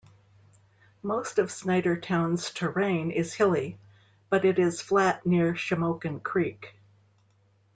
[1.03, 3.77] Most of Snydertown's terrain is hilly,
[4.31, 6.73] but it is flat near Shamokin Creek.